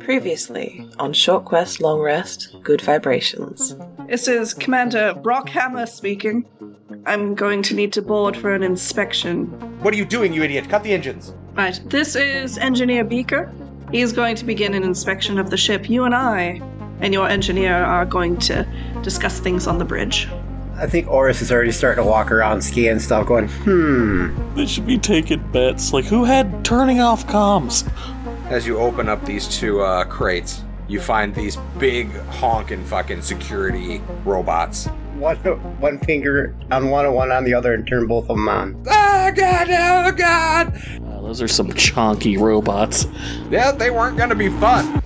[0.00, 3.76] Previously on Short Quest Long Rest, Good Vibrations.
[4.08, 6.44] This is Commander Brockhammer speaking.
[7.06, 9.46] I'm going to need to board for an inspection.
[9.80, 10.68] What are you doing, you idiot?
[10.68, 11.32] Cut the engines.
[11.52, 13.52] Right, this is Engineer Beaker.
[13.92, 15.88] He's going to begin an inspection of the ship.
[15.88, 16.60] You and I
[16.98, 18.66] and your engineer are going to
[19.02, 20.28] discuss things on the bridge.
[20.76, 24.54] I think Oris is already starting to walk around, scan stuff, going, hmm.
[24.56, 25.92] They should be taking bets.
[25.92, 27.88] Like, who had turning off comms?
[28.50, 34.02] As you open up these two uh, crates, you find these big honking fucking security
[34.24, 34.86] robots.
[35.16, 35.36] One,
[35.80, 38.84] one finger on one and one on the other and turn both of them on.
[38.86, 40.76] Oh god, oh god!
[41.06, 43.06] Uh, those are some chonky robots.
[43.50, 45.02] Yeah, they weren't gonna be fun.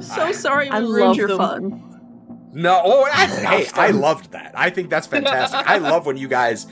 [0.00, 1.38] I'm so sorry we I ruined love your them.
[1.38, 2.50] fun.
[2.52, 4.52] No, oh, I, love hey, I loved that.
[4.56, 5.60] I think that's fantastic.
[5.68, 6.66] I love when you guys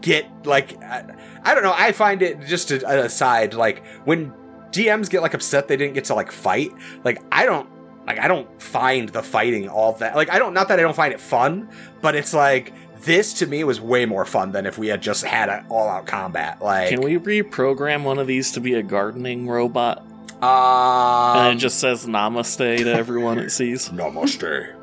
[0.00, 1.04] get like, I,
[1.44, 1.74] I don't know.
[1.74, 3.54] I find it just a, an aside.
[3.54, 4.32] Like when
[4.70, 6.72] DMs get like upset they didn't get to like fight.
[7.04, 7.68] Like I don't
[8.06, 10.16] like I don't find the fighting all that.
[10.16, 11.68] Like I don't not that I don't find it fun,
[12.00, 15.24] but it's like this to me was way more fun than if we had just
[15.24, 16.60] had an all out combat.
[16.60, 20.04] Like Can we reprogram one of these to be a gardening robot?
[20.42, 23.88] Um, and it just says namaste to everyone it sees.
[23.90, 24.74] namaste,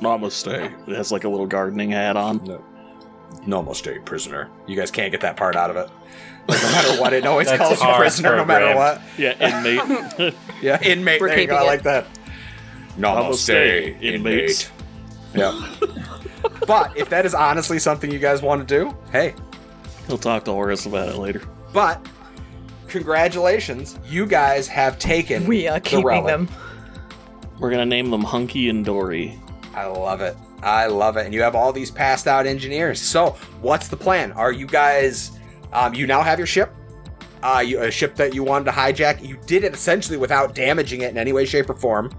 [0.00, 0.88] Namaste.
[0.88, 2.44] It has like a little gardening hat on.
[2.44, 2.62] no,
[3.46, 4.50] namaste, prisoner.
[4.66, 5.90] You guys can't get that part out of it.
[6.46, 9.00] Like, no matter what, it always calls you hard prisoner, no matter what.
[9.16, 10.34] Yeah, inmate.
[10.62, 11.20] Yeah, inmate.
[11.20, 11.54] We're there you go.
[11.54, 12.06] keeping I like that.
[12.98, 14.70] Namaste, inmates.
[15.34, 15.74] Yeah.
[16.66, 19.34] but if that is honestly something you guys want to do, hey.
[20.06, 21.42] He'll talk to Oris about it later.
[21.72, 22.04] But
[22.88, 25.46] congratulations, you guys have taken.
[25.46, 26.26] We are the keeping relic.
[26.26, 26.48] them.
[27.58, 29.38] We're gonna name them Hunky and Dory.
[29.74, 30.36] I love it.
[30.62, 31.24] I love it.
[31.24, 33.00] And you have all these passed out engineers.
[33.00, 34.32] So, what's the plan?
[34.32, 35.32] Are you guys?
[35.72, 36.74] Um, you now have your ship.
[37.42, 39.24] Uh, you, a ship that you wanted to hijack.
[39.24, 42.10] You did it essentially without damaging it in any way, shape, or form.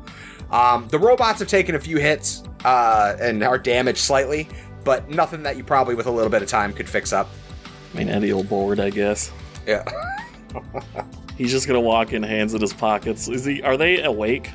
[0.52, 4.48] Um, the robots have taken a few hits uh, and are damaged slightly,
[4.86, 7.30] but nothing that you probably, with a little bit of time, could fix up.
[7.94, 9.32] I mean, Eddie will board, I guess.
[9.68, 9.84] Yeah.
[11.38, 13.28] He's just gonna walk in, hands in his pockets.
[13.28, 13.62] Is he?
[13.62, 14.52] Are they awake?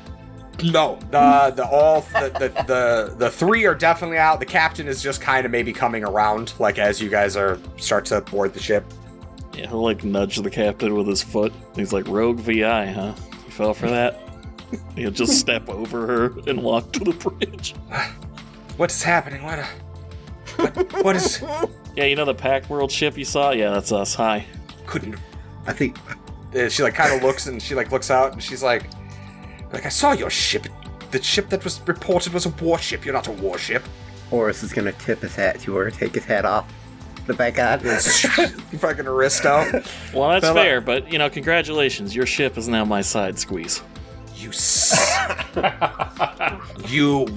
[0.63, 4.39] No, the the all the, the the the three are definitely out.
[4.39, 8.05] The captain is just kind of maybe coming around, like as you guys are start
[8.05, 8.85] to board the ship.
[9.53, 11.51] Yeah, he'll like nudge the captain with his foot.
[11.75, 13.13] He's like, "Rogue VI, huh?
[13.45, 14.21] You fell for that?"
[14.95, 17.75] He'll just step over her and walk to the bridge.
[18.77, 19.41] What is happening?
[19.43, 19.59] What?
[19.59, 19.65] A,
[20.57, 21.41] what, what is?
[21.95, 23.51] Yeah, you know the Pact World ship you saw?
[23.51, 24.13] Yeah, that's us.
[24.15, 24.45] Hi.
[24.85, 25.15] Couldn't.
[25.67, 25.97] I think
[26.55, 28.83] uh, She like kind of looks and she like looks out and she's like,
[29.73, 30.67] like I saw your ship.
[31.11, 33.05] The ship that was reported was a warship.
[33.05, 33.83] You're not a warship.
[34.31, 36.71] Oris is going to tip his hat to her, take his hat off,
[37.27, 37.79] the back on.
[37.85, 39.71] you fucking wrist out.
[40.13, 40.61] Well, that's Fella.
[40.61, 42.15] fair, but you know, congratulations.
[42.15, 43.81] Your ship is now my side squeeze.
[44.35, 45.15] You s-
[46.89, 47.27] You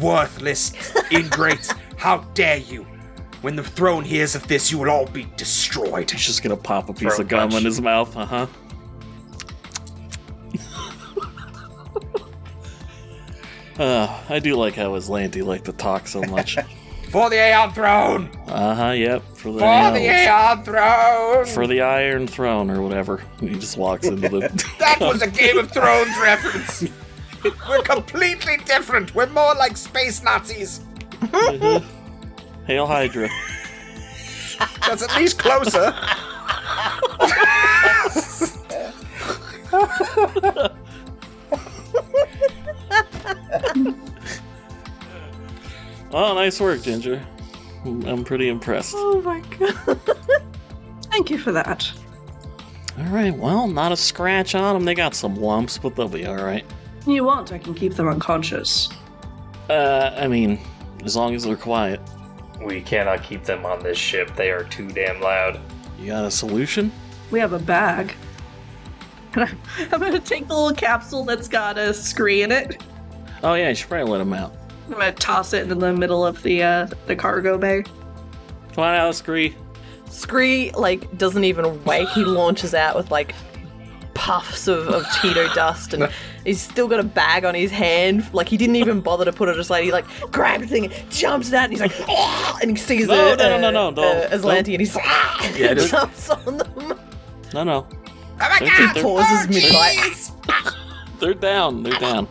[0.00, 0.72] worthless
[1.10, 1.72] ingrates.
[1.96, 2.86] How dare you?
[3.42, 6.10] When the throne hears of this, you will all be destroyed.
[6.10, 7.60] He's just gonna pop a piece Throat of gum punch.
[7.60, 8.16] in his mouth.
[8.16, 8.46] Uh huh.
[13.78, 16.56] Uh, I do like how Azlanti like to talk so much.
[17.10, 18.28] For the Aeon Throne!
[18.48, 18.90] Uh huh.
[18.90, 19.22] Yep.
[19.36, 20.00] For the For the.
[20.00, 21.46] Aeon Throne!
[21.46, 23.22] for the Iron Throne or whatever.
[23.38, 24.64] He just walks into the.
[24.80, 26.84] That was a Game of Thrones reference.
[27.68, 29.14] We're completely different.
[29.14, 30.80] We're more like space Nazis.
[32.66, 33.28] Hail Hydra.
[34.86, 35.92] That's at least closer.
[46.12, 47.20] Oh, nice work, Ginger.
[47.84, 48.94] I'm I'm pretty impressed.
[48.96, 50.00] Oh my god.
[51.10, 51.90] Thank you for that.
[52.98, 53.36] All right.
[53.36, 54.84] Well, not a scratch on them.
[54.84, 56.64] They got some lumps, but they'll be all right.
[57.06, 58.88] You want, I can keep them unconscious.
[59.68, 60.58] Uh, I mean,
[61.04, 62.00] as long as they're quiet.
[62.60, 64.34] We cannot keep them on this ship.
[64.34, 65.60] They are too damn loud.
[65.98, 66.92] You got a solution?
[67.30, 68.14] We have a bag.
[69.34, 69.58] I'm
[69.90, 72.82] gonna take the little capsule that's got a scree in it.
[73.42, 74.54] Oh yeah, you should probably let them out.
[74.86, 77.82] I'm gonna toss it into the middle of the uh, the cargo bay.
[78.72, 79.54] Come on out, Scree.
[80.08, 82.08] Scree like doesn't even wake.
[82.10, 83.34] He launches out with like
[84.16, 86.08] puffs of, of Cheeto dust, and
[86.44, 88.26] he's still got a bag on his hand.
[88.34, 89.84] Like he didn't even bother to put it aside.
[89.84, 93.06] He like grabs the thing, jumps it out, and he's like, "Ah!" and he sees
[93.08, 94.28] No, a, no, no, uh, no, no, uh, no.
[94.36, 96.98] Azlanti, and he's like, "Ah!" Yeah, and jumps on them.
[97.54, 97.86] No, no.
[97.90, 97.96] Oh
[98.38, 98.94] my They're- god!
[98.94, 100.30] they're- Pauses mid bite.
[101.20, 101.82] They're down.
[101.82, 102.28] They're down.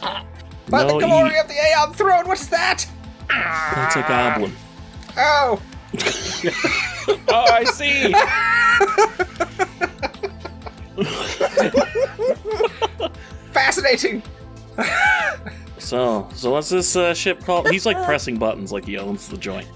[0.00, 2.86] By No, the glory you- of the Aeon throne, what is that?
[3.28, 4.52] That's a goblin.
[5.16, 5.60] Oh!
[7.30, 8.12] Oh, I see.
[13.52, 14.22] Fascinating!
[15.78, 17.68] so, so what's this uh, ship called?
[17.70, 19.66] He's like pressing buttons like he owns the joint.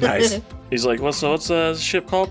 [0.00, 0.40] Nice.
[0.70, 2.30] He's like, what's so what's uh, the ship called?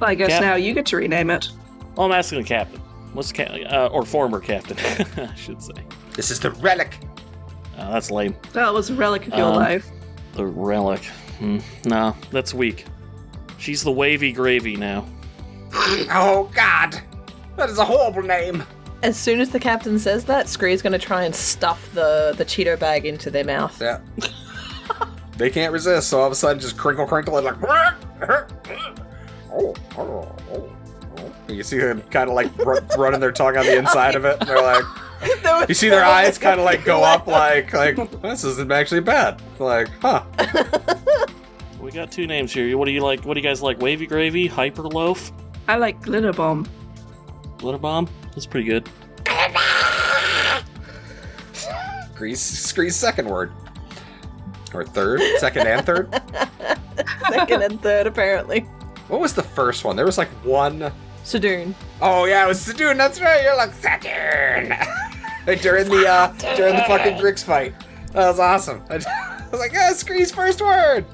[0.00, 1.48] Well, I guess Cap- now you get to rename it.
[1.96, 2.80] Oh, I'm asking the captain.
[3.12, 4.76] What's the ca- uh, or former captain?
[5.28, 5.72] I should say.
[6.14, 6.98] This is the relic.
[7.76, 8.36] Uh, that's lame.
[8.52, 9.90] That was a relic of your Um, life.
[10.34, 11.04] The relic.
[11.38, 11.58] Hmm.
[11.86, 12.84] No, that's weak.
[13.58, 15.04] She's the wavy gravy now.
[15.74, 17.00] Oh god!
[17.60, 18.64] That is a horrible name.
[19.02, 22.44] As soon as the captain says that, Scree's going to try and stuff the the
[22.46, 23.78] Cheeto bag into their mouth.
[23.78, 24.00] Yeah.
[25.36, 27.56] they can't resist, so all of a sudden just crinkle crinkle and like
[29.52, 30.72] oh, oh, oh.
[31.48, 34.38] You see them kind of like ru- running their tongue on the inside of it.
[34.40, 34.62] And they're
[35.58, 39.02] like, you see their eyes kind of like go up, like, like this isn't actually
[39.02, 39.42] bad.
[39.58, 40.24] Like, huh?
[41.78, 42.78] We got two names here.
[42.78, 43.26] What do you like?
[43.26, 43.82] What do you guys like?
[43.82, 45.30] Wavy gravy, hyper loaf,
[45.68, 46.66] I like glitter bomb.
[47.60, 48.08] Glitter bomb.
[48.32, 48.88] That's pretty good.
[52.14, 53.52] Grease, Scree's second word,
[54.74, 56.22] or third, second and third.
[57.30, 58.60] Second and third, apparently.
[59.08, 59.96] What was the first one?
[59.96, 60.92] There was like one
[61.24, 61.74] Sadoon.
[62.02, 62.98] Oh yeah, it was Saturn.
[62.98, 63.42] That's right.
[63.42, 64.74] You're like Saturn
[65.62, 67.74] during the uh, during the fucking Grix fight.
[68.12, 68.82] That was awesome.
[68.90, 69.06] I was
[69.60, 71.06] like, yeah, Scree's first word.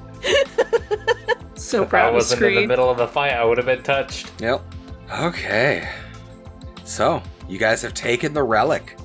[1.55, 3.67] So If I proud of wasn't in the middle of the fight, I would have
[3.67, 4.33] been touched.
[4.41, 4.63] Yep.
[5.21, 5.89] Okay.
[6.87, 8.99] So you guys have taken the relic.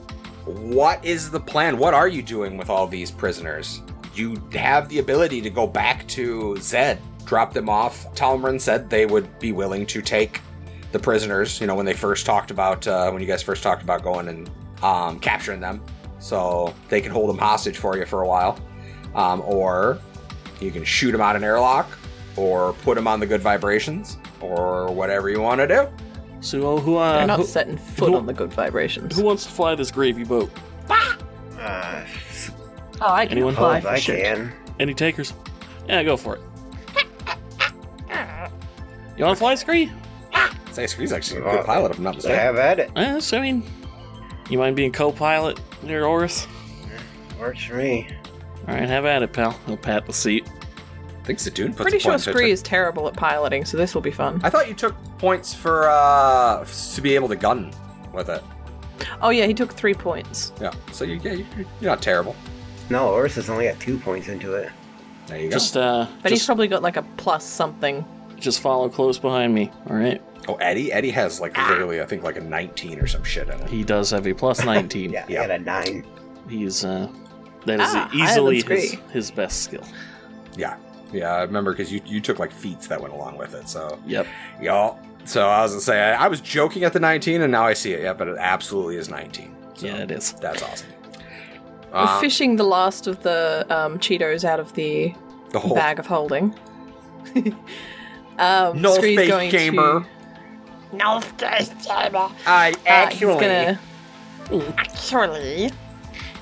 [0.46, 1.78] What is the plan?
[1.78, 3.82] What are you doing with all these prisoners?
[4.14, 8.14] You have the ability to go back to Zed, drop them off.
[8.14, 10.42] Talmrin said they would be willing to take
[10.92, 11.60] the prisoners.
[11.60, 14.28] You know, when they first talked about uh, when you guys first talked about going
[14.28, 14.50] and
[14.84, 15.84] um, capturing them,
[16.20, 18.60] so they can hold them hostage for you for a while,
[19.16, 20.00] um, or
[20.60, 21.90] you can shoot them out an airlock,
[22.36, 25.90] or put them on the good vibrations, or whatever you want to do.
[26.42, 29.16] So, oh, who uh, They're not who, setting foot who- on the good vibrations.
[29.16, 30.52] who wants to fly this gravy boat?
[30.90, 32.04] Uh,
[33.04, 33.54] Oh, I can Anyone?
[33.56, 34.24] apply suppose I shit.
[34.24, 34.54] can.
[34.80, 35.34] Any takers?
[35.88, 36.42] Yeah, go for it.
[39.18, 39.92] You want to fly, Scree?
[40.72, 42.38] Say Scree's actually a good pilot, if I'm not mistaken.
[42.40, 43.22] Have at it.
[43.24, 43.64] So, I mean,
[44.50, 46.48] you mind being co-pilot near Oris?
[47.40, 48.08] Works for me.
[48.68, 49.60] All right, have at it, pal.
[49.66, 50.48] He'll pat the seat.
[51.32, 52.54] I think Sadoon puts Pretty a sure point to Scree it.
[52.54, 54.42] is terrible at piloting, so this will be fun.
[54.44, 57.72] I thought you took points for uh to be able to gun
[58.14, 58.44] with it.
[59.22, 60.52] Oh yeah, he took three points.
[60.60, 60.74] Yeah.
[60.92, 61.46] So you yeah, you-
[61.80, 62.36] you're not terrible.
[62.90, 64.70] No, Oris has only got two points into it.
[65.28, 65.54] There you go.
[65.54, 68.04] Just, uh, But he's probably got like a plus something.
[68.38, 69.72] just follow close behind me.
[69.90, 70.22] All right.
[70.50, 70.92] oh, Eddie.
[70.92, 73.70] Eddie has like literally, I think like a 19 or some shit in it.
[73.70, 75.12] He does have a plus 19.
[75.14, 75.44] Yeah, Yeah.
[75.44, 76.06] I got a nine.
[76.50, 77.08] He's uh,
[77.66, 79.86] that is Ah, easily his, his best skill.
[80.58, 80.76] Yeah.
[81.12, 83.68] Yeah, I remember because you you took like feats that went along with it.
[83.68, 84.28] So Yep.
[84.62, 85.00] y'all.
[85.26, 87.74] So I was gonna say I, I was joking at the 19, and now I
[87.74, 88.02] see it.
[88.02, 89.56] Yeah, but it absolutely is 19.
[89.76, 90.34] So Yeah, it is.
[90.34, 90.88] That's awesome.
[91.92, 95.14] We're Uh, fishing the last of the um, Cheetos out of the
[95.50, 96.56] the whole bag of holding.
[98.40, 100.06] um, North Scree's Face going chamber.
[100.92, 100.96] To...
[100.98, 102.30] North Face chamber.
[102.48, 103.80] I Uh, he's actually gonna
[104.78, 105.72] actually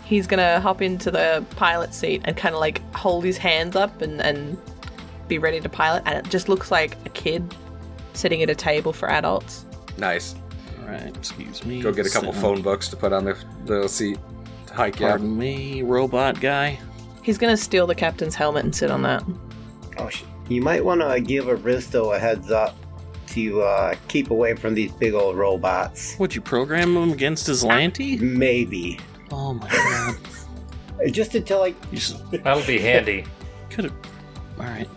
[0.09, 4.01] he's gonna hop into the pilot seat and kind of like hold his hands up
[4.01, 4.57] and and
[5.27, 7.53] be ready to pilot and it just looks like a kid
[8.13, 9.65] sitting at a table for adults
[9.97, 10.35] nice.
[10.81, 11.15] All right.
[11.15, 11.81] Excuse me.
[11.81, 14.17] Go get a couple Sit phone books to put on the the seat
[14.67, 14.99] to hike.
[14.99, 15.09] Yeah.
[15.09, 16.79] Pardon me, robot guy.
[17.21, 19.23] he's gonna steal the captain's helmet and sit on that
[19.99, 22.75] Oh, sh- you might want to give Aristo a heads up
[23.27, 26.17] to uh, keep away from these big old robots.
[26.17, 28.17] Would you program him against his lanty?
[28.17, 28.99] Maybe.
[29.31, 30.17] Oh my god.
[31.13, 33.25] Just until like You just That'll be handy.
[33.69, 33.93] could have.
[34.59, 34.89] All right.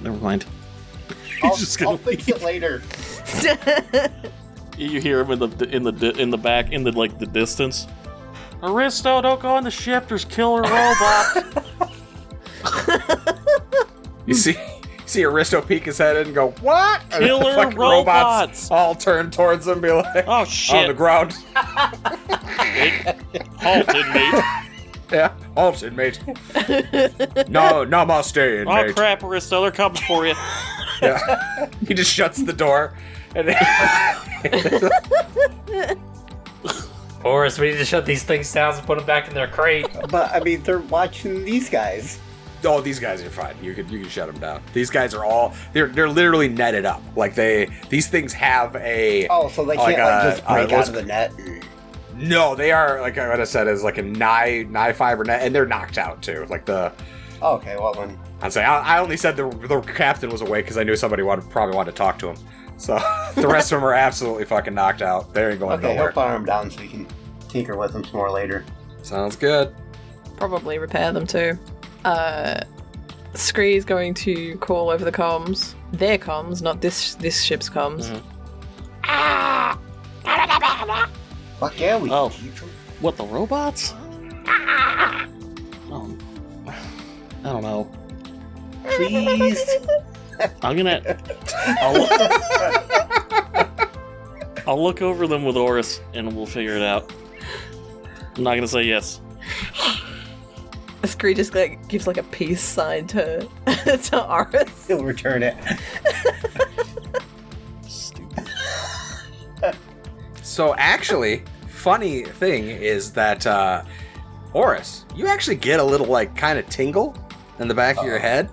[0.00, 0.44] Never mind.
[1.42, 2.82] I'll, just gonna I'll fix it later.
[4.78, 7.86] You hear him in the in the in the back in the like the distance.
[8.62, 10.08] Aristo, don't go on the ship.
[10.08, 11.38] There's killer robots.
[14.24, 14.56] You see, you
[15.06, 18.70] see Aristo peek his head in and go, "What?" Killer fucking robots.
[18.70, 21.36] all turn towards him, be like, Oh shit!" on the ground.
[23.58, 24.44] Halted, mate.
[25.12, 26.18] Yeah, halt, inmate.
[26.26, 28.96] no, namaste, Oh inmate.
[28.96, 30.32] crap, Aristo, they're coming for you.
[31.02, 31.68] Yeah.
[31.86, 32.94] he just shuts the door.
[33.34, 33.48] And
[37.22, 39.86] Boris, we need to shut these things down and put them back in their crate.
[40.10, 42.18] But I mean, they're watching these guys.
[42.64, 43.54] oh, these guys are fine.
[43.62, 44.62] You can you can shut them down.
[44.72, 47.02] These guys are all they're they're literally netted up.
[47.16, 50.88] Like they these things have a Oh, so they can't like, a- just break what's-
[50.88, 51.32] out of the net.
[51.38, 51.64] and-
[52.16, 52.54] no.
[52.54, 55.66] They are like what I said is like a nigh nigh fiber net, and they're
[55.66, 56.46] knocked out too.
[56.48, 56.92] Like the
[57.42, 58.18] Okay, well then.
[58.40, 61.22] I'd say I, I only said the the captain was awake because I knew somebody
[61.22, 62.36] wanted probably wanted to talk to him.
[62.76, 62.98] So
[63.34, 65.32] the rest of them are absolutely fucking knocked out.
[65.34, 66.12] They ain't going Okay, he'll nowhere.
[66.12, 67.06] farm them down so we can
[67.48, 68.64] tinker with them some more later.
[69.02, 69.74] Sounds good.
[70.36, 71.58] Probably repair them too.
[72.04, 72.60] Uh,
[73.34, 75.74] Scree's going to call over the comms.
[75.92, 78.20] Their comms, not this this ship's comms.
[81.62, 82.28] Fuck yeah, we Oh.
[82.28, 82.68] can keep them.
[83.00, 83.92] What the robots?
[85.92, 86.18] Um,
[86.66, 87.88] I don't know.
[88.96, 89.64] Please.
[90.60, 91.16] I'm gonna.
[91.80, 92.08] I'll,
[94.66, 97.12] I'll look over them with Oris, and we'll figure it out.
[98.36, 99.20] I'm not gonna say yes.
[101.04, 104.88] Scree just like gives like a peace sign to to Aris.
[104.88, 105.56] He'll return it.
[107.82, 108.48] Stupid.
[110.42, 111.44] So actually,
[111.82, 113.82] funny thing is that uh
[114.52, 117.16] Oris, you actually get a little like kind of tingle
[117.58, 118.48] in the back of your head,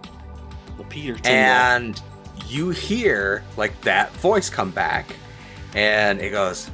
[0.77, 1.31] The Peter tingle.
[1.31, 2.01] and
[2.47, 5.05] you hear like that voice come back,
[5.75, 6.71] and it goes,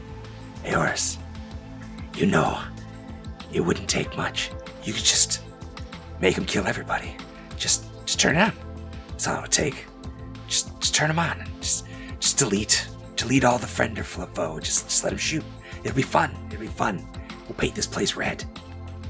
[0.64, 1.18] "Hey Oris,
[2.16, 2.60] you know,
[3.52, 4.52] it wouldn't take much.
[4.84, 5.42] You could just
[6.22, 7.18] make him kill everybody.
[7.58, 8.54] Just, just turn it on.
[9.10, 9.86] That's all it would take.
[10.48, 11.44] Just, just turn him on.
[11.60, 11.86] Just,
[12.20, 14.60] just delete, delete all the friend or flip foe.
[14.60, 15.44] Just, just let him shoot.
[15.86, 16.36] It'll be fun.
[16.50, 17.08] It'll be fun.
[17.48, 18.44] We'll paint this place red.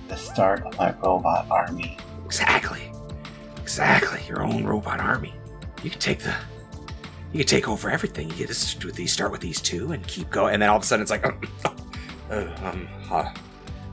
[0.10, 1.98] The start of my robot army.
[2.25, 2.91] Exactly.
[3.62, 4.22] Exactly.
[4.27, 5.34] Your own robot army.
[5.82, 6.36] You can take the.
[7.32, 8.29] You can take over everything.
[8.29, 9.13] You get this with these.
[9.13, 10.53] Start with these two and keep going.
[10.53, 11.25] And then all of a sudden it's like,
[12.29, 13.34] uh, um, uh,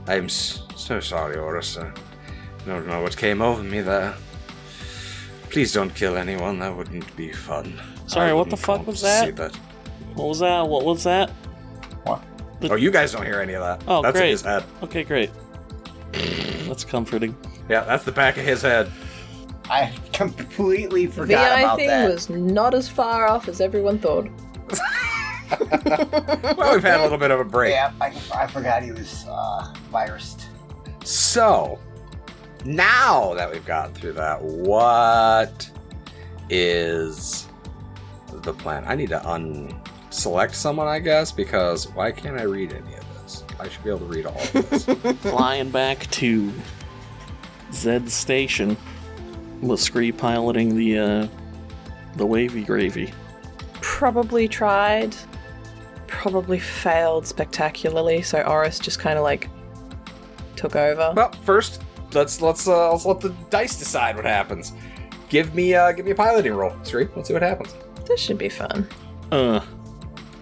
[0.07, 1.77] I'm so sorry, Oris.
[1.77, 1.89] I
[2.65, 4.13] don't know what came over me there.
[5.49, 6.59] Please don't kill anyone.
[6.59, 7.79] That wouldn't be fun.
[8.07, 9.55] Sorry, what the fuck was to see that?
[10.15, 10.67] What was that?
[10.67, 11.31] What was that?
[12.71, 13.83] Oh, you guys don't hear any of that.
[13.87, 14.63] Oh, that's in his head.
[14.83, 15.29] Okay, great.
[16.67, 17.35] That's comforting.
[17.69, 18.91] Yeah, that's the back of his head.
[19.69, 22.11] I completely The forgot VI about thing that.
[22.11, 24.27] was not as far off as everyone thought.
[26.57, 27.71] Well, we've had a little bit of a break.
[27.73, 30.45] Yeah, I, I forgot he was uh, virused.
[31.03, 31.79] So,
[32.65, 35.69] now that we've gotten through that, what
[36.49, 37.47] is
[38.31, 38.83] the plan?
[38.87, 39.23] I need to
[40.13, 43.43] unselect someone, I guess, because why can't I read any of this?
[43.59, 44.85] I should be able to read all of this.
[45.21, 46.51] Flying back to
[47.71, 48.77] Zed Station
[49.61, 51.27] with Scree piloting the uh,
[52.15, 53.11] the wavy gravy.
[53.81, 55.15] Probably tried.
[56.07, 58.21] Probably failed spectacularly.
[58.21, 59.49] So Oris just kind of like
[60.55, 61.13] took over.
[61.15, 61.81] well, first,
[62.13, 64.73] let's let's uh, let's let the dice decide what happens.
[65.29, 67.07] Give me uh, give me a piloting roll, Scree.
[67.15, 67.73] Let's see what happens.
[68.05, 68.87] This should be fun.
[69.31, 69.61] Uh,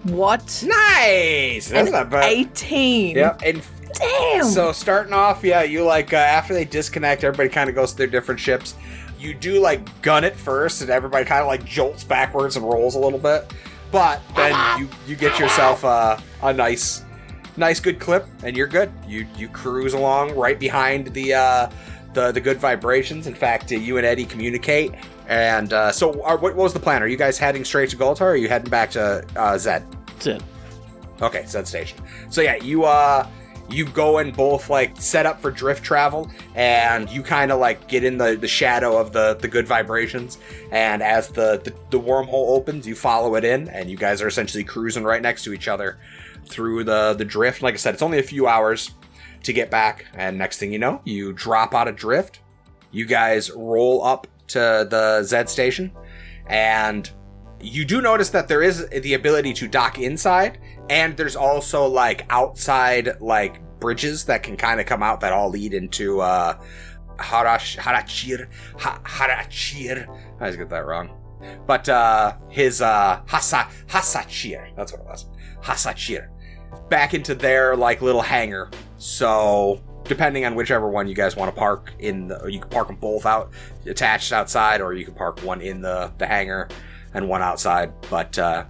[0.04, 0.64] What?
[0.66, 1.68] Nice.
[1.68, 2.24] That's An not bad.
[2.24, 3.16] 18.
[3.16, 3.62] Yep, and
[3.94, 4.44] Damn.
[4.44, 7.98] So starting off, yeah, you like uh, after they disconnect, everybody kind of goes to
[7.98, 8.74] their different ships.
[9.18, 12.94] You do like gun it first, and everybody kind of like jolts backwards and rolls
[12.94, 13.52] a little bit.
[13.90, 17.04] But then you you get yourself uh, a nice,
[17.56, 18.90] nice good clip, and you're good.
[19.06, 21.70] You you cruise along right behind the uh,
[22.14, 23.26] the the good vibrations.
[23.26, 24.92] In fact, uh, you and Eddie communicate.
[25.32, 27.02] And uh, so, are, what, what was the plan?
[27.02, 29.82] Are you guys heading straight to Gulta, or are you heading back to uh, Zed?
[30.20, 30.44] Zed.
[31.22, 31.98] Okay, Zed Station.
[32.28, 33.26] So yeah, you uh
[33.70, 37.88] you go and both like set up for drift travel and you kind of like
[37.88, 40.36] get in the, the shadow of the the good vibrations
[40.70, 44.26] and as the, the the wormhole opens you follow it in and you guys are
[44.26, 45.96] essentially cruising right next to each other
[46.44, 48.90] through the the drift like i said it's only a few hours
[49.42, 52.40] to get back and next thing you know you drop out of drift
[52.90, 55.92] you guys roll up to the zed station
[56.46, 57.10] and
[57.60, 60.58] you do notice that there is the ability to dock inside
[60.90, 65.48] and there's also like outside like bridges that can kind of come out that all
[65.50, 66.54] lead into uh
[67.18, 70.08] Harash Harachir ha, Harachir.
[70.08, 71.10] I always get that wrong.
[71.66, 74.74] But uh his uh Hasa Hasachir.
[74.76, 75.26] That's what it was.
[75.62, 76.28] Hasachir.
[76.88, 78.70] Back into their like little hangar.
[78.96, 82.86] So depending on whichever one you guys want to park in the, you can park
[82.88, 83.50] them both out
[83.86, 86.68] attached outside, or you can park one in the the hangar
[87.14, 87.92] and one outside.
[88.10, 88.64] But uh,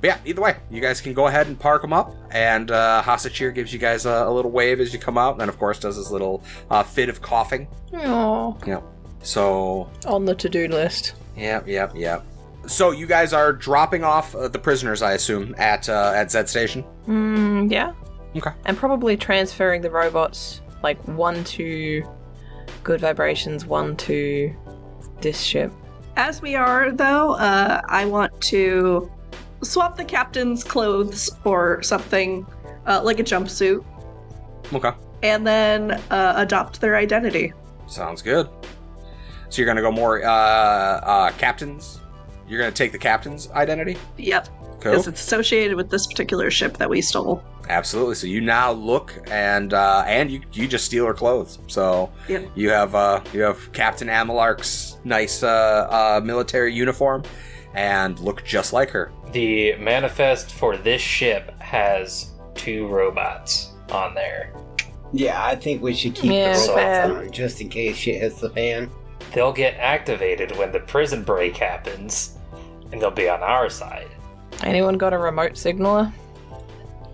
[0.00, 2.14] but yeah, either way, you guys can go ahead and park them up.
[2.30, 5.40] And uh, Hasachir gives you guys a, a little wave as you come out, and
[5.40, 7.68] then of course does his little uh, fit of coughing.
[7.94, 8.80] Oh, Yeah.
[9.22, 11.14] So on the to-do list.
[11.36, 12.24] Yep, yep, yep.
[12.66, 16.46] So you guys are dropping off uh, the prisoners, I assume, at uh, at Z
[16.46, 16.84] Station.
[17.06, 17.92] Mm, yeah.
[18.36, 18.50] Okay.
[18.66, 22.04] And probably transferring the robots, like one to
[22.84, 24.54] good vibrations, one to
[25.22, 25.72] this ship.
[26.16, 29.10] As we are, though, uh, I want to
[29.62, 32.46] swap the captain's clothes for something
[32.86, 33.82] uh, like a jumpsuit,
[34.72, 34.92] Okay.
[35.22, 37.52] and then uh, adopt their identity.
[37.88, 38.48] Sounds good.
[39.48, 42.00] So you're gonna go more uh, uh, captains.
[42.46, 43.96] You're gonna take the captain's identity.
[44.18, 44.68] Yep, Cool.
[44.78, 47.42] because it's associated with this particular ship that we stole.
[47.68, 48.14] Absolutely.
[48.16, 51.58] So you now look and uh, and you you just steal her clothes.
[51.66, 52.50] So Yep.
[52.54, 55.48] you have uh, you have Captain Amalark's nice uh,
[55.90, 57.22] uh, military uniform
[57.74, 59.10] and look just like her.
[59.32, 64.52] The manifest for this ship has two robots on there.
[65.12, 67.16] Yeah, I think we should keep Yeah, the robots fair.
[67.18, 68.90] on just in case shit hits the fan.
[69.32, 72.36] They'll get activated when the prison break happens,
[72.92, 74.08] and they'll be on our side.
[74.62, 76.12] Anyone got a remote signaler?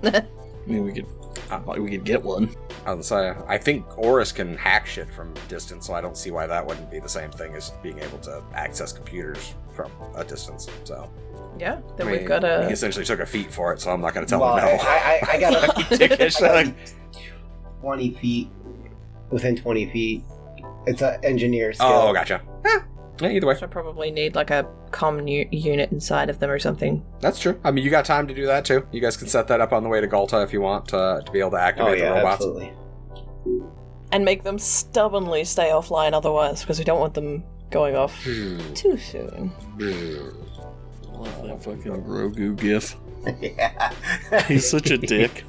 [0.71, 1.07] I mean, we could
[1.50, 2.49] uh, we could get one.
[2.87, 6.17] I was gonna say, I think Oris can hack shit from distance, so I don't
[6.17, 9.91] see why that wouldn't be the same thing as being able to access computers from
[10.15, 10.69] a distance.
[10.85, 11.11] So
[11.59, 11.81] Yeah.
[11.97, 12.65] Then I mean, we've got a.
[12.65, 12.71] He a.
[12.71, 14.83] essentially took a feat for it, so I'm not going to tell well, him no.
[14.83, 16.75] I, I, I got a Dickish, like,
[17.81, 18.49] 20 feet,
[19.31, 20.25] within 20 feet.
[20.87, 21.89] It's an engineer skill.
[21.89, 22.43] oh, gotcha.
[22.65, 22.79] Eh,
[23.21, 26.59] yeah, either way, So probably need like a comm u- unit inside of them or
[26.59, 27.05] something.
[27.21, 27.59] that's true.
[27.65, 28.87] I mean, you got time to do that too.
[28.93, 31.21] You guys can set that up on the way to Gulta if you want uh,
[31.23, 32.35] to be able to Oh, activate yeah, the robots.
[32.45, 32.73] absolutely.
[34.12, 38.59] And make them stubbornly stay offline otherwise, because we don't want them going off Hmm.
[38.75, 39.53] too soon.
[41.12, 42.97] Love that fucking Grogu gif.
[43.41, 43.93] yeah.
[44.49, 45.45] He's such a dick.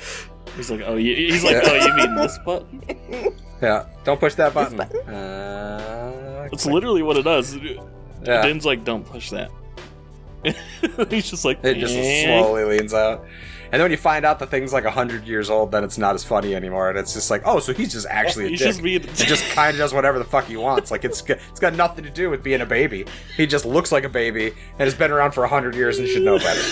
[0.56, 2.82] He's like, oh, you, he's like, oh, you mean this button?
[3.62, 4.80] Yeah, don't push that button.
[4.80, 4.84] Uh,
[6.52, 7.56] It's literally what it does.
[7.56, 8.42] yeah.
[8.42, 9.50] Din's like, don't push that.
[11.10, 13.24] he's just like, It just "Eh." slowly leans out.
[13.72, 16.14] And then when you find out the thing's like 100 years old, then it's not
[16.16, 16.88] as funny anymore.
[16.90, 18.68] And it's just like, oh, so he's just actually a He's dick.
[18.68, 19.02] just being.
[19.02, 20.90] he just kind of does whatever the fuck he wants.
[20.90, 23.04] Like, it's, it's got nothing to do with being a baby.
[23.36, 26.22] He just looks like a baby and has been around for 100 years and should
[26.22, 26.62] know better.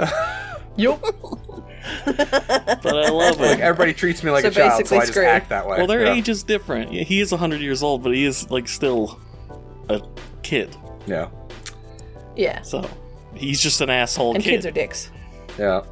[0.78, 1.00] Yup.
[2.06, 3.40] but I love it.
[3.40, 5.26] Like, everybody treats me like So a child, so basically I just screwed.
[5.26, 5.78] act that way.
[5.78, 6.12] Well, their yeah.
[6.14, 6.92] age is different.
[6.92, 9.18] Yeah, He is 100 years old, but he is like still
[9.88, 10.00] a
[10.42, 10.76] kid.
[11.06, 11.28] Yeah,
[12.36, 12.62] Yeah.
[12.62, 12.88] So
[13.34, 14.50] he's just an asshole And kid.
[14.50, 15.10] kids are dicks.
[15.58, 15.82] yeah.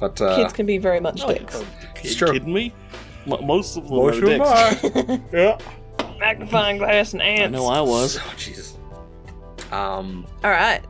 [0.00, 1.60] But, uh, Kids can be very much Oh, dicks.
[1.60, 2.32] are It's you true.
[2.32, 2.72] kidding me?
[3.26, 4.84] M- most of them most are dicks.
[4.84, 5.20] are.
[5.32, 5.58] yeah.
[6.18, 7.52] Magnifying glass and I ants.
[7.56, 8.18] know I was.
[8.20, 8.76] Oh, Jesus.
[9.72, 10.82] Um, All right.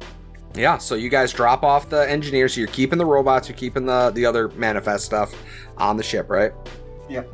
[0.54, 2.54] Yeah, so you guys drop off the engineers.
[2.54, 3.48] So you're keeping the robots.
[3.48, 5.34] You're keeping the the other manifest stuff
[5.76, 6.52] on the ship, right?
[7.08, 7.24] Yeah.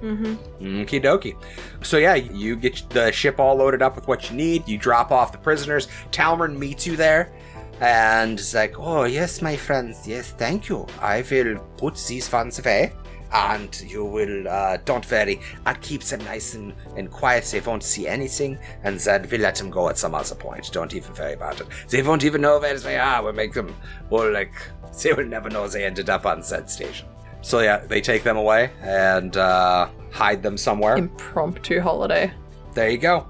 [0.00, 0.82] Mm-hmm.
[0.82, 1.36] Okie dokie.
[1.84, 4.66] So yeah, you get the ship all loaded up with what you need.
[4.66, 5.88] You drop off the prisoners.
[6.10, 7.32] Talmern meets you there,
[7.80, 10.08] and is like, "Oh yes, my friends.
[10.08, 10.86] Yes, thank you.
[11.00, 12.92] I will put these funds away."
[13.32, 17.44] And you will, uh, don't worry, I'll keep them nice and, and quiet.
[17.44, 20.70] They won't see anything, and then we'll let them go at some other point.
[20.72, 21.66] Don't even worry about it.
[21.88, 23.22] They won't even know where they are.
[23.22, 23.74] We'll make them,
[24.10, 24.52] well, like,
[25.02, 27.06] they will never know they ended up on said station.
[27.42, 30.96] So yeah, they take them away and uh, hide them somewhere.
[30.96, 32.32] Impromptu holiday.
[32.74, 33.26] There you go.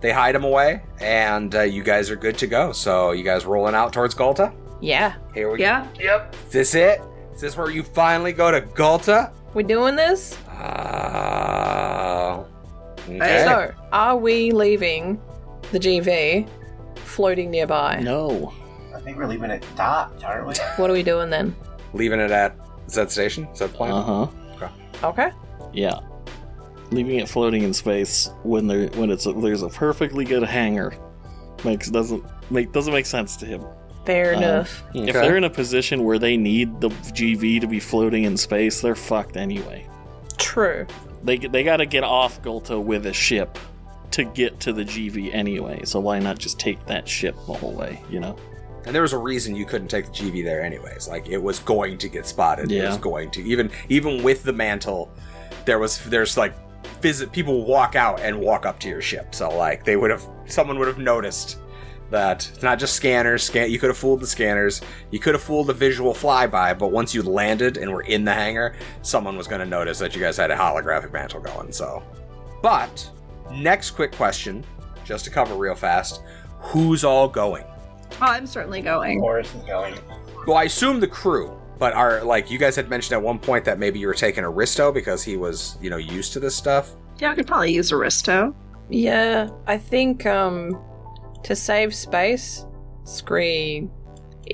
[0.00, 2.72] They hide them away, and uh, you guys are good to go.
[2.72, 4.52] So you guys rolling out towards Gulta?
[4.80, 5.14] Yeah.
[5.34, 5.64] Here we go.
[5.64, 6.36] Yeah, Yep.
[6.46, 7.02] Is this it?
[7.34, 9.32] Is this where you finally go to Gulta?
[9.54, 10.36] We doing this?
[10.48, 12.44] Uh,
[13.08, 13.44] okay.
[13.44, 15.20] So, are we leaving
[15.72, 16.48] the GV
[16.96, 18.00] floating nearby?
[18.00, 18.52] No.
[18.94, 20.54] I think we're leaving it docked, aren't we?
[20.76, 21.56] What are we doing then?
[21.94, 22.56] Leaving it at
[22.88, 23.46] Z Station?
[23.46, 23.92] Is that the plan?
[23.92, 24.26] Uh huh.
[25.02, 25.30] Okay.
[25.72, 25.98] Yeah.
[26.90, 30.92] Leaving it floating in space when there when it's a, there's a perfectly good hangar
[31.64, 33.64] makes doesn't make doesn't make sense to him.
[34.10, 34.82] Fair Um, enough.
[34.94, 35.12] If Okay.
[35.12, 38.94] they're in a position where they need the GV to be floating in space, they're
[38.94, 39.86] fucked anyway.
[40.38, 40.86] True.
[41.22, 43.58] They they got to get off Gulta with a ship
[44.12, 45.82] to get to the GV anyway.
[45.84, 48.02] So why not just take that ship the whole way?
[48.10, 48.36] You know.
[48.86, 51.06] And there was a reason you couldn't take the GV there, anyways.
[51.06, 52.70] Like it was going to get spotted.
[52.70, 52.84] Yeah.
[52.84, 55.10] It was going to even even with the mantle.
[55.66, 56.54] There was there's like
[57.02, 59.34] visit people walk out and walk up to your ship.
[59.34, 61.58] So like they would have someone would have noticed
[62.10, 63.42] that it's not just scanners.
[63.42, 63.70] Scan.
[63.70, 64.80] You could have fooled the scanners.
[65.10, 66.78] You could have fooled the visual flyby.
[66.78, 70.14] But once you landed and were in the hangar, someone was going to notice that
[70.14, 71.72] you guys had a holographic mantle going.
[71.72, 72.02] So,
[72.62, 73.08] but
[73.52, 74.64] next quick question,
[75.04, 76.22] just to cover real fast,
[76.58, 77.64] who's all going?
[78.12, 79.20] Oh, I'm certainly going.
[79.20, 79.94] Oris is going.
[80.46, 83.64] Well, I assume the crew, but are like you guys had mentioned at one point
[83.64, 86.92] that maybe you were taking Aristo because he was, you know, used to this stuff.
[87.18, 88.54] Yeah, I could probably use Aristo.
[88.88, 90.78] Yeah, I think um
[91.44, 92.64] to save space,
[93.04, 93.88] Scree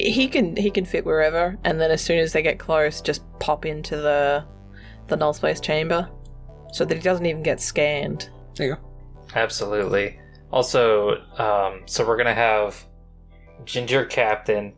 [0.01, 3.23] he can he can fit wherever, and then as soon as they get close, just
[3.39, 4.45] pop into the
[5.09, 6.09] the null space chamber,
[6.73, 8.31] so that he doesn't even get scanned.
[8.57, 8.81] There you go.
[9.35, 10.19] Absolutely.
[10.53, 12.85] Also, um, so we're gonna have
[13.65, 14.75] Ginger Captain,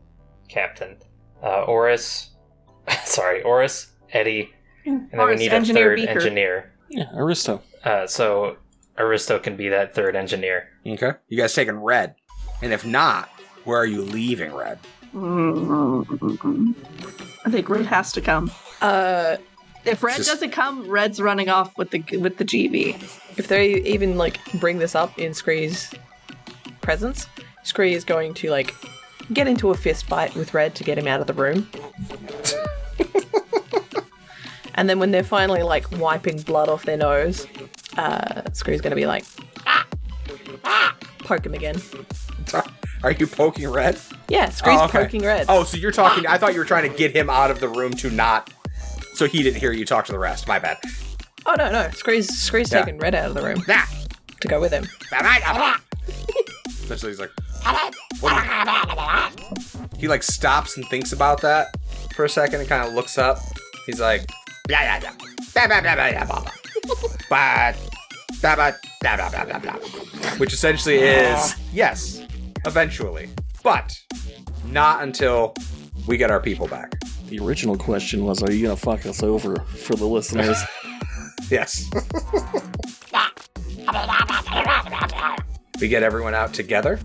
[0.49, 0.97] Captain,
[1.43, 2.31] uh, Oris.
[3.05, 4.51] sorry, Oris, Eddie,
[4.87, 6.11] and then Oris, we need a Engineer third Beaker.
[6.13, 6.73] engineer.
[6.91, 7.63] Yeah, Aristo.
[7.85, 8.57] Uh, so
[8.99, 10.69] Aristo can be that third engineer.
[10.87, 11.13] Okay.
[11.29, 12.15] You guys taking red,
[12.63, 13.29] and if not,
[13.65, 14.79] where are you leaving red?
[15.15, 16.75] Mm,
[17.47, 18.51] I think Red has to come.
[18.83, 19.37] Uh,
[19.85, 22.95] If Red Just- doesn't come, Red's running off with the with the GV.
[23.39, 25.95] if they even like bring this up in Scree's
[26.83, 27.27] presence,
[27.63, 28.75] Scree is going to like
[29.33, 31.67] get into a fist fight with Red to get him out of the room.
[34.75, 37.47] and then when they're finally like wiping blood off their nose,
[37.99, 39.25] uh, Scree's going to be like,
[39.67, 39.87] "Ah!
[40.65, 41.77] Ah!" poke him again.
[43.05, 43.99] Are you poking red?
[44.29, 45.05] Yeah, Scree's Oh, okay.
[45.05, 45.47] poking Red.
[45.49, 46.27] Oh, so you're talking.
[46.27, 48.51] I thought you were trying to get him out of the room to not,
[49.15, 50.49] so he didn't hear you talk to the rest.
[50.49, 50.79] My bad.
[51.47, 52.81] Oh, no, no, Scree's Scree's Yeah.
[52.85, 53.83] taking Red out of the room Nah.
[54.41, 54.89] to go with him.
[56.83, 57.31] Essentially, he's like,
[59.99, 61.75] he like stops and thinks about that
[62.15, 63.39] for a second and kind of looks up.
[63.87, 64.27] He's like,
[64.69, 65.13] yeah, yeah, yeah,
[65.55, 66.53] blah, blah, blah, blah, blah, blah.
[67.29, 67.77] But,
[68.41, 70.31] blah, blah, blah, blah, blah, blah, blah.
[70.39, 72.23] which essentially is yes,
[72.65, 73.29] eventually,
[73.63, 73.93] but
[74.67, 75.55] not until
[76.07, 76.95] we get our people back.
[77.29, 80.59] The original question was, are you gonna fuck us over for the listeners?
[81.51, 81.89] Yes.
[85.81, 87.01] we get everyone out together,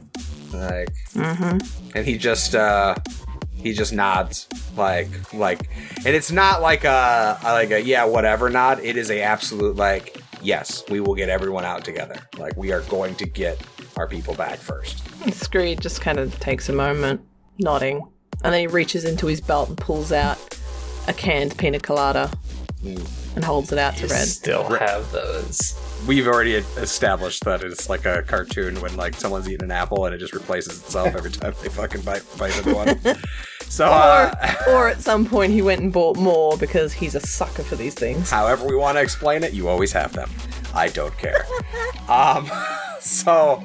[0.52, 1.60] like, mm-hmm.
[1.96, 2.96] and he just uh
[3.64, 8.50] he just nods like like and it's not like a, a like a yeah whatever
[8.50, 8.80] nod.
[8.84, 12.18] It is a absolute like yes we will get everyone out together.
[12.38, 13.62] Like we are going to get
[13.98, 15.02] our people back first.
[15.34, 17.22] Scree just kind of takes a moment,
[17.60, 18.06] nodding,
[18.44, 20.60] and then he reaches into his belt and pulls out
[21.08, 22.32] a canned pina colada
[22.84, 23.36] mm.
[23.36, 24.28] and holds it out to Red.
[24.28, 25.80] Still have those.
[26.08, 30.14] we've already established that it's like a cartoon when like someone's eating an apple and
[30.14, 33.00] it just replaces itself every time they fucking bite bite into one
[33.74, 37.64] so uh, Or at some point he went and bought more because he's a sucker
[37.64, 38.30] for these things.
[38.30, 40.30] however we want to explain it you always have them.
[40.74, 41.46] I don't care.
[42.10, 42.52] Um
[43.00, 43.64] so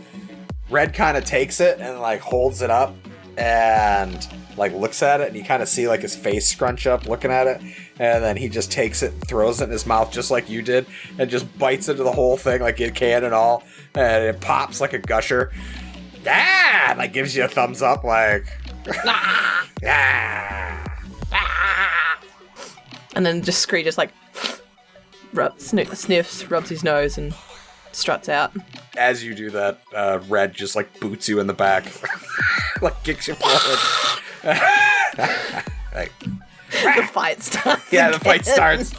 [0.71, 2.95] red kind of takes it and like holds it up
[3.37, 7.07] and like looks at it and you kind of see like his face scrunch up
[7.07, 7.61] looking at it.
[7.99, 10.87] And then he just takes it throws it in his mouth just like you did
[11.19, 13.65] and just bites into the whole thing like it can and all.
[13.95, 15.53] And it pops like a gusher.
[16.25, 18.47] Yeah like gives you a thumbs up like
[23.15, 24.13] And then just Scree just like
[25.33, 27.35] rub, sniff, sniffs, rubs his nose, and
[27.93, 28.53] struts out.
[28.97, 31.85] as you do that, uh, Red just like boots you in the back,
[32.83, 33.79] like kicks you forward.
[35.95, 36.13] like,
[36.71, 37.93] The fight starts.
[37.93, 38.95] yeah, the fight starts.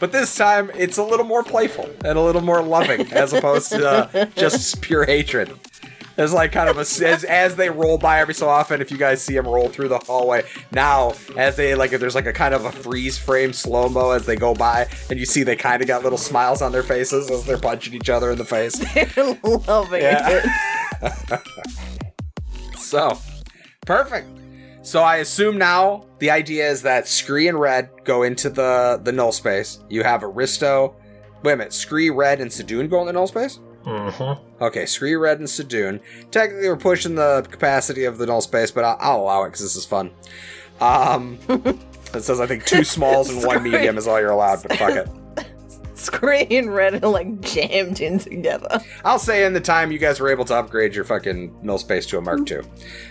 [0.00, 3.70] But this time, it's a little more playful and a little more loving, as opposed
[3.72, 5.52] to uh, just pure hatred.
[6.20, 8.82] There's like kind of a as, as they roll by every so often.
[8.82, 12.14] If you guys see them roll through the hallway now, as they like, if there's
[12.14, 15.24] like a kind of a freeze frame slow mo as they go by, and you
[15.24, 18.30] see they kind of got little smiles on their faces as they're punching each other
[18.30, 18.78] in the face.
[19.66, 20.42] Loving Yeah.
[21.02, 21.40] it.
[22.76, 23.18] So,
[23.86, 24.28] perfect.
[24.82, 29.12] So I assume now the idea is that Scree and Red go into the the
[29.12, 29.78] null space.
[29.88, 30.96] You have Aristo.
[31.42, 33.58] Wait a minute, Scree, Red, and Sedoon go in the null space.
[33.90, 34.62] Mm-hmm.
[34.62, 36.00] Okay, Scree, Red, and Sedoon.
[36.30, 39.62] Technically, we're pushing the capacity of the null space, but I'll, I'll allow it because
[39.62, 40.12] this is fun.
[40.80, 41.38] Um,
[42.14, 44.92] it says I think two smalls and one medium is all you're allowed, but fuck
[44.92, 45.08] it.
[45.94, 48.80] Scree and Red are like jammed in together.
[49.04, 52.06] I'll say in the time you guys were able to upgrade your fucking null space
[52.06, 52.60] to a Mark II,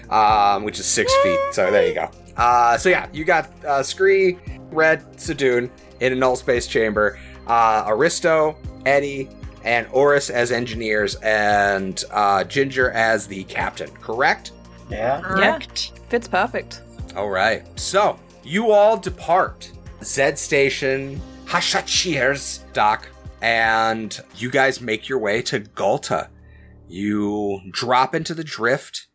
[0.09, 1.39] um, which is six feet.
[1.51, 2.09] So there you go.
[2.37, 4.39] Uh, so yeah, you got uh, Scree,
[4.71, 9.29] Red, Sedoon in a null space chamber, uh, Aristo, Eddie,
[9.63, 13.89] and Oris as engineers, and uh, Ginger as the captain.
[14.01, 14.51] Correct?
[14.89, 15.21] Yeah.
[15.21, 15.91] Correct.
[16.09, 16.81] Fits perfect.
[17.15, 17.63] All right.
[17.79, 19.71] So you all depart
[20.03, 23.07] Zed Station, Hashachir's dock,
[23.41, 26.29] and you guys make your way to Gulta.
[26.87, 29.07] You drop into the drift.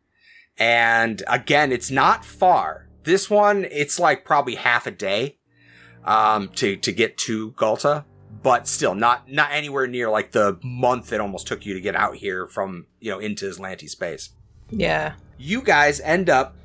[0.56, 2.88] And again, it's not far.
[3.02, 5.38] This one, it's like probably half a day
[6.04, 8.04] um, to to get to Gulta,
[8.42, 11.94] but still not not anywhere near like the month it almost took you to get
[11.94, 14.30] out here from you know into Azlanti space.
[14.70, 15.14] Yeah.
[15.38, 16.56] You guys end up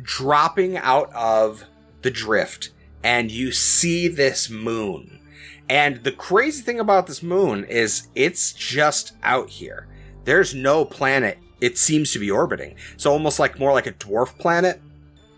[0.00, 1.64] dropping out of
[2.02, 2.70] the drift,
[3.02, 5.20] and you see this moon.
[5.68, 9.86] And the crazy thing about this moon is it's just out here.
[10.24, 12.74] There's no planet it seems to be orbiting.
[12.96, 14.82] So almost like more like a dwarf planet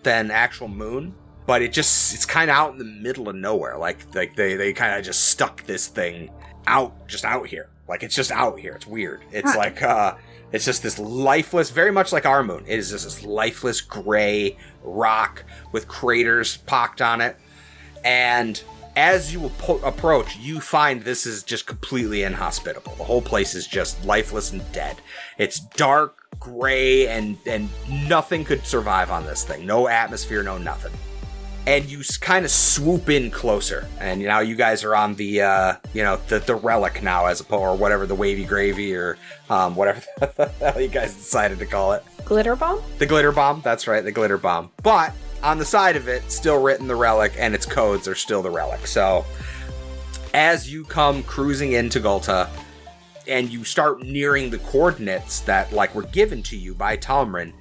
[0.05, 1.15] than actual moon.
[1.47, 3.77] But it just it's kind of out in the middle of nowhere.
[3.77, 6.31] Like like they they kind of just stuck this thing
[6.67, 7.69] out just out here.
[7.89, 8.75] Like it's just out here.
[8.75, 9.21] It's weird.
[9.31, 9.59] It's Huh.
[9.59, 10.15] like uh
[10.53, 12.65] it's just this lifeless, very much like our moon.
[12.67, 17.37] It is just this lifeless gray rock with craters pocked on it.
[18.05, 18.63] And
[18.97, 22.95] as you appo- approach, you find this is just completely inhospitable.
[22.97, 24.97] The whole place is just lifeless and dead.
[25.39, 27.69] It's dark, gray, and and
[28.09, 29.67] nothing could survive on this thing.
[29.67, 30.93] No atmosphere, no nothing.
[31.67, 35.75] And you kind of swoop in closer, and now you guys are on the uh,
[35.95, 39.17] you know the the relic now, as opposed or whatever the wavy gravy or
[39.49, 40.03] um, whatever
[40.37, 42.05] the hell you guys decided to call it.
[42.27, 42.83] Glitter bomb?
[42.99, 43.63] The glitter bomb.
[43.63, 44.71] That's right, the glitter bomb.
[44.83, 48.43] But on the side of it, still written the relic, and its codes are still
[48.43, 48.87] the relic.
[48.87, 49.25] So
[50.35, 52.51] as you come cruising into Gulta,
[53.27, 57.53] and you start nearing the coordinates that like were given to you by Talmrin,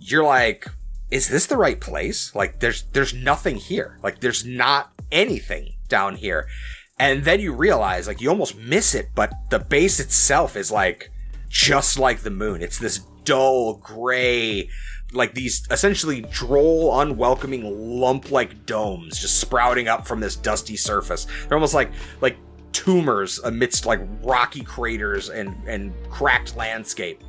[0.00, 0.66] you're like,
[1.10, 2.34] is this the right place?
[2.34, 3.98] Like there's there's nothing here.
[4.02, 6.46] Like there's not anything down here.
[6.98, 11.10] And then you realize like you almost miss it, but the base itself is like
[11.48, 12.62] just like the moon.
[12.62, 14.68] It's this dull gray
[15.12, 21.26] like these essentially droll, unwelcoming lump-like domes just sprouting up from this dusty surface.
[21.46, 21.90] They're almost like
[22.20, 22.36] like
[22.72, 27.22] tumors amidst like rocky craters and and cracked landscape.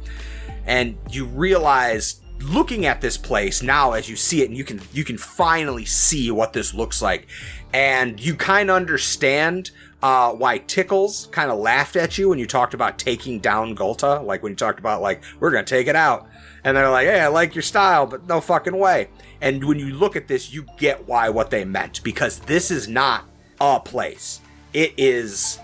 [0.66, 4.80] And you realize looking at this place now as you see it and you can
[4.94, 7.28] you can finally see what this looks like
[7.74, 9.72] and you kind of understand
[10.02, 14.24] uh, why Tickles kind of laughed at you when you talked about taking down Gulta,
[14.24, 16.28] like when you talked about like we're gonna take it out,
[16.64, 19.10] and they're like, "Hey, I like your style, but no fucking way."
[19.42, 22.88] And when you look at this, you get why what they meant because this is
[22.88, 23.26] not
[23.60, 24.40] a place.
[24.74, 25.60] It is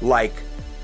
[0.00, 0.34] like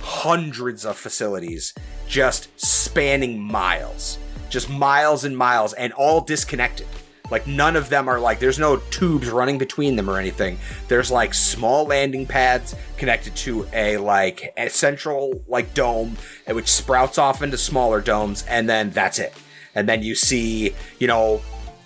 [0.03, 1.75] hundreds of facilities
[2.07, 4.19] just spanning miles,
[4.51, 6.87] just miles and miles, and all disconnected.
[7.31, 10.59] Like none of them are like there's no tubes running between them or anything.
[10.89, 16.17] There's like small landing pads connected to a like a central like dome
[16.49, 19.33] which sprouts off into smaller domes and then that's it.
[19.75, 21.41] And then you see, you know,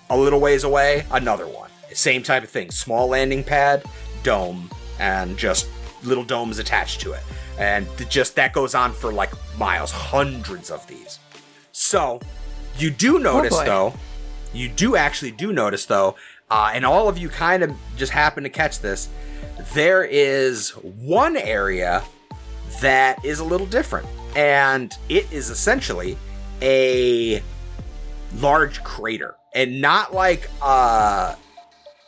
[0.08, 1.70] a little ways away, another one.
[1.92, 2.70] Same type of thing.
[2.70, 3.84] Small landing pad,
[4.22, 5.68] dome, and just
[6.02, 7.22] little domes attached to it.
[7.58, 11.20] And just that goes on for like miles, hundreds of these.
[11.72, 12.20] So,
[12.78, 13.64] you do notice boy.
[13.64, 13.94] though,
[14.52, 16.16] you do actually do notice though,
[16.50, 19.08] uh, and all of you kind of just happen to catch this.
[19.72, 22.02] There is one area
[22.80, 24.06] that is a little different,
[24.36, 26.16] and it is essentially
[26.60, 27.42] a
[28.36, 31.34] large crater, and not like uh,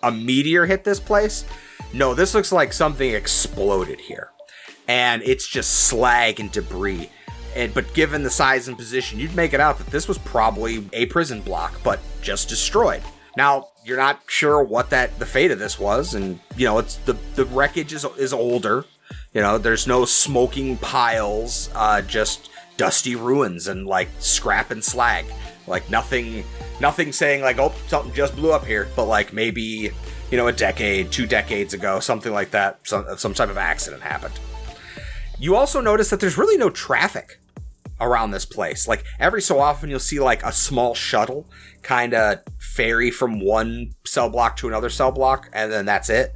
[0.02, 1.44] a meteor hit this place.
[1.92, 4.30] No, this looks like something exploded here,
[4.88, 7.10] and it's just slag and debris.
[7.56, 10.86] And but given the size and position, you'd make it out that this was probably
[10.92, 13.02] a prison block, but just destroyed.
[13.34, 16.96] Now you're not sure what that the fate of this was, and you know it's
[16.96, 18.84] the the wreckage is is older.
[19.32, 25.24] You know, there's no smoking piles, uh, just dusty ruins and like scrap and slag.
[25.66, 26.44] Like nothing,
[26.80, 29.90] nothing saying like, oh, something just blew up here, but like maybe
[30.30, 34.02] you know a decade, two decades ago, something like that, some some type of accident
[34.02, 34.38] happened.
[35.38, 37.38] You also notice that there's really no traffic
[38.00, 38.86] around this place.
[38.86, 41.48] Like every so often you'll see like a small shuttle
[41.82, 46.34] kind of ferry from one cell block to another cell block and then that's it.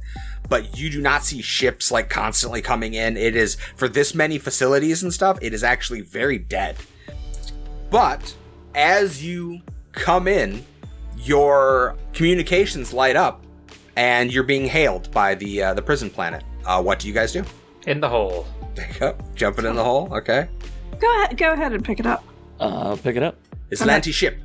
[0.49, 3.15] But you do not see ships like constantly coming in.
[3.15, 6.77] It is for this many facilities and stuff, it is actually very dead.
[7.89, 8.35] But
[8.73, 10.65] as you come in,
[11.17, 13.43] your communications light up
[13.95, 16.43] and you're being hailed by the uh, the prison planet.
[16.65, 17.43] Uh, what do you guys do?
[17.87, 18.45] In the hole.
[18.75, 19.17] There you go.
[19.35, 20.09] Jumping in the hole.
[20.11, 20.47] Okay.
[21.01, 22.23] Go ahead, go ahead and pick it up.
[22.59, 23.35] Uh, pick it up.
[23.71, 23.89] It's Okay.
[23.89, 24.37] Lanty ship.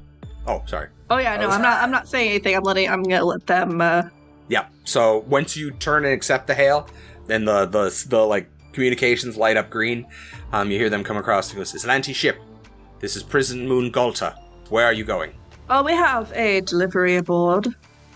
[0.47, 0.89] Oh, sorry.
[1.11, 1.51] Oh yeah, no, Oh.
[1.51, 1.83] I'm not.
[1.83, 2.57] I'm not saying anything.
[2.57, 2.89] I'm letting.
[2.89, 3.81] I'm gonna let them.
[3.81, 4.03] Uh,
[4.49, 4.67] Yeah.
[4.85, 6.89] So once you turn and accept the hail,
[7.27, 10.07] then the the the like communications light up green.
[10.53, 11.53] Um, you hear them come across.
[11.53, 12.39] It goes, "It's Lanty ship.
[13.01, 14.35] This is Prison Moon Gulta.
[14.71, 15.33] Where are you going?"
[15.69, 17.69] well, we have a delivery aboard.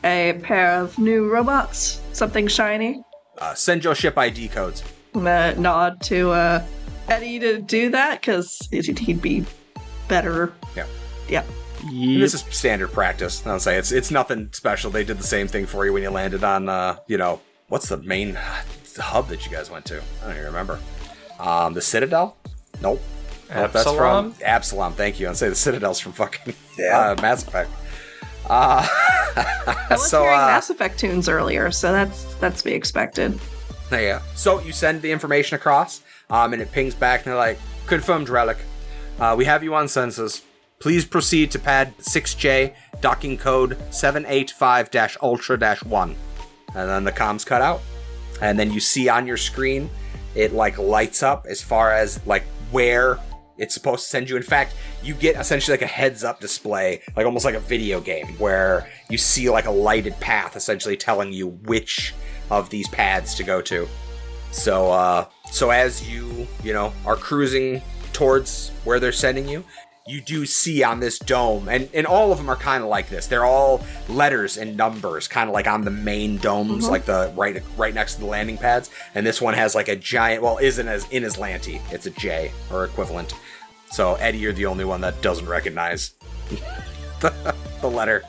[0.05, 2.01] A pair of new robots.
[2.13, 3.03] Something shiny.
[3.39, 4.83] Uh, send your ship ID codes.
[5.15, 6.63] I'm gonna nod to uh,
[7.11, 9.45] Eddie to do that because he'd be
[10.09, 10.53] better.
[10.77, 10.87] Yeah.
[11.29, 11.45] Yeah.
[11.83, 13.45] And This is standard practice.
[13.47, 14.91] I'll say it's it's nothing special.
[14.91, 17.89] They did the same thing for you when you landed on, uh, you know, what's
[17.89, 18.37] the main
[18.99, 19.97] hub that you guys went to?
[20.23, 20.79] I don't even remember.
[21.39, 22.37] Um, the Citadel?
[22.83, 23.01] Nope.
[23.49, 24.33] Nope, That's Absalom?
[24.33, 24.93] from Absalom.
[24.93, 25.29] Thank you.
[25.29, 27.15] I'd say the Citadel's from fucking Yeah.
[27.19, 27.71] uh, Mass Effect.
[28.49, 32.75] Uh, I was so hearing uh, Mass Effect tunes earlier, so that's that's to be
[32.75, 33.39] expected.
[33.91, 34.21] Yeah.
[34.37, 38.29] So you send the information across, um, and it pings back, and they're like, "Confirmed,
[38.29, 38.59] Relic.
[39.19, 40.43] Uh, we have you on census.
[40.79, 46.15] Please proceed to pad 6J, docking code 785-ultra-1."
[46.75, 47.83] And then the comms cut out,
[48.41, 49.91] and then you see on your screen,
[50.35, 53.19] it like lights up as far as like where
[53.59, 54.37] it's supposed to send you.
[54.37, 58.01] In fact, you get essentially like a heads up display, like almost like a video
[58.01, 62.15] game, where you see like a lighted path essentially telling you which
[62.51, 63.87] of these pads to go to.
[64.51, 67.83] So uh so as you, you know, are cruising
[68.13, 69.65] towards where they're sending you,
[70.07, 73.09] you do see on this dome, and, and all of them are kind of like
[73.09, 73.27] this.
[73.27, 76.91] They're all letters and numbers, kind of like on the main domes, mm-hmm.
[76.91, 78.91] like the right right next to the landing pads.
[79.15, 81.81] And this one has like a giant, well, isn't as in Azlanti.
[81.93, 83.35] It's a J or equivalent.
[83.91, 86.15] So Eddie, you're the only one that doesn't recognize
[87.21, 88.25] the, the letter.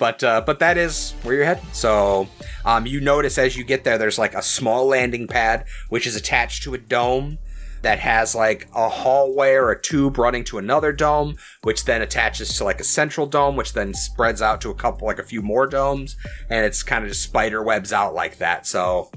[0.00, 1.62] But uh, but that is where you're headed.
[1.72, 2.26] So
[2.64, 6.16] um, you notice as you get there, there's like a small landing pad which is
[6.16, 7.38] attached to a dome
[7.82, 12.56] that has like a hallway or a tube running to another dome, which then attaches
[12.56, 15.42] to like a central dome, which then spreads out to a couple, like a few
[15.42, 16.16] more domes,
[16.48, 18.66] and it's kind of just spider webs out like that.
[18.66, 19.10] So,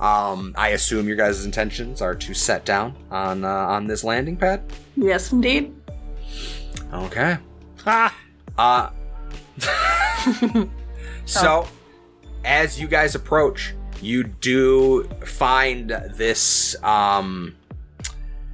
[0.00, 4.36] um, I assume your guys' intentions are to set down on uh, on this landing
[4.36, 4.62] pad.
[4.96, 5.74] Yes, indeed.
[6.92, 7.36] Okay.
[8.58, 8.90] Uh,
[11.24, 11.66] so,
[12.44, 17.56] as you guys approach, you do find this um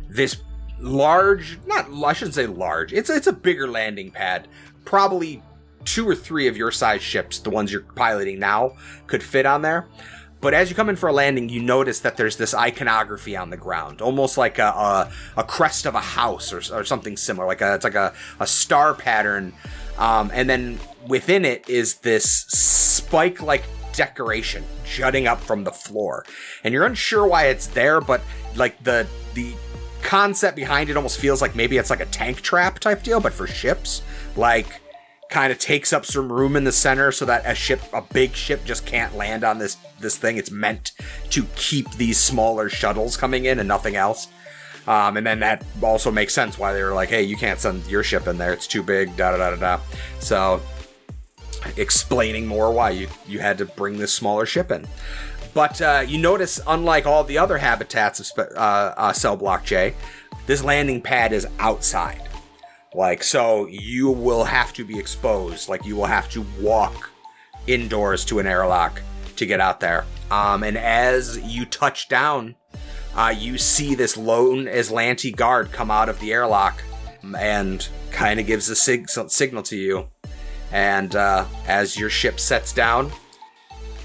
[0.09, 0.39] this
[0.79, 2.93] large not I shouldn't say large.
[2.93, 4.49] It's it's a bigger landing pad.
[4.85, 5.43] Probably
[5.85, 8.73] two or three of your size ships, the ones you're piloting now,
[9.07, 9.87] could fit on there.
[10.41, 13.51] But as you come in for a landing, you notice that there's this iconography on
[13.51, 17.47] the ground, almost like a a, a crest of a house or, or something similar.
[17.47, 19.55] Like a, it's like a, a star pattern,
[19.99, 26.25] um, and then within it is this spike-like decoration jutting up from the floor,
[26.63, 28.21] and you're unsure why it's there, but
[28.57, 29.55] like the the
[30.03, 33.33] concept behind it almost feels like maybe it's like a tank trap type deal, but
[33.33, 34.03] for ships,
[34.37, 34.81] like
[35.29, 38.33] kind of takes up some room in the center so that a ship a big
[38.35, 40.37] ship just can't land on this this thing.
[40.37, 40.93] It's meant
[41.31, 44.29] to keep these smaller shuttles coming in and nothing else.
[44.87, 47.87] Um, and then that also makes sense why they were like hey you can't send
[47.87, 48.53] your ship in there.
[48.53, 49.83] It's too big da da da da da.
[50.21, 50.61] So
[51.77, 54.87] explaining more why you you had to bring this smaller ship in.
[55.55, 59.95] But uh, you notice unlike all the other habitats of uh, uh, cell block j
[60.47, 62.26] this landing pad is outside
[62.95, 65.69] like, so you will have to be exposed.
[65.69, 67.11] Like, you will have to walk
[67.67, 69.03] indoors to an airlock
[69.37, 70.05] to get out there.
[70.31, 72.55] Um, and as you touch down,
[73.15, 76.83] uh, you see this lone Azlanti guard come out of the airlock
[77.37, 80.09] and kind of gives a sig- signal to you.
[80.73, 83.13] And uh, as your ship sets down,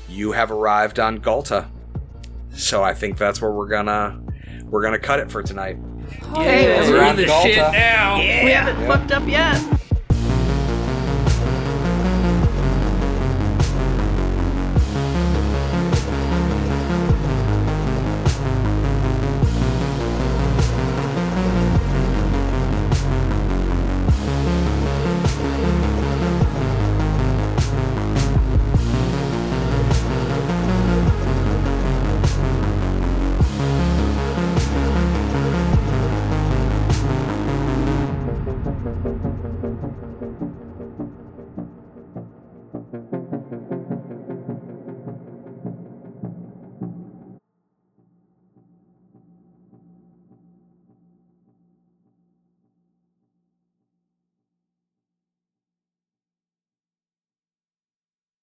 [0.08, 1.70] you have arrived on Gulta.
[2.54, 4.22] So I think that's where we're gonna
[4.66, 5.78] we're gonna cut it for tonight.
[6.36, 8.18] Hey, We're We're in on the shit now.
[8.18, 9.81] we haven't fucked up yet.